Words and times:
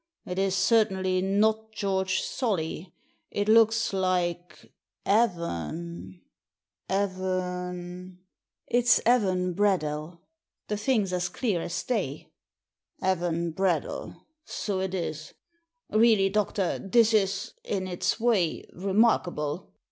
"It 0.25 0.39
is 0.39 0.55
certainly 0.55 1.21
not 1.21 1.71
* 1.71 1.71
George 1.73 2.23
Solly.' 2.23 2.91
It 3.29 3.47
looks 3.47 3.93
like 3.93 4.73
* 4.87 4.99
Evan 5.05 6.21
'—'Evan 6.89 8.17
'""It's' 8.79 8.99
Evan 9.05 9.53
Bradell' 9.53 10.17
The 10.69 10.77
thing's 10.77 11.13
as 11.13 11.29
clear 11.29 11.61
as 11.61 11.83
day." 11.83 12.31
"Evan 12.99 13.53
Bradell— 13.53 14.23
so 14.43 14.79
it 14.79 14.95
is. 14.95 15.35
Really, 15.91 16.29
doctor, 16.29 16.79
this 16.79 17.13
is, 17.13 17.53
in 17.63 17.87
its 17.87 18.19
way, 18.19 18.65
remarkable." 18.73 19.71